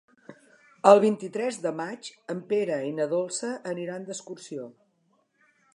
El 0.91 1.01
vint-i-tres 1.03 1.59
de 1.65 1.73
maig 1.81 2.09
en 2.35 2.41
Pere 2.53 2.81
i 2.89 2.91
na 3.01 3.09
Dolça 3.15 3.53
aniran 3.75 4.09
d'excursió. 4.11 4.69